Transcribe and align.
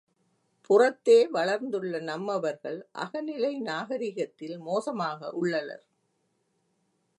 புறத்தே 0.69 1.17
வளர்ந்துள்ள 1.27 1.99
நம்மவர்கள் 2.01 2.79
அகநிலை 2.97 3.53
நாகரிகத்தில் 3.59 4.57
மோசமாக 4.59 5.31
உள்ளளர். 5.31 5.85